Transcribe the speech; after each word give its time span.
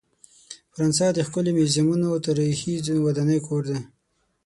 فرانسه 0.73 1.05
د 1.13 1.19
ښکلې 1.27 1.51
میوزیمونو 1.57 2.05
او 2.13 2.17
تاریخي 2.27 2.73
ودانۍ 3.05 3.39
کور 3.47 3.63
دی. 3.69 3.79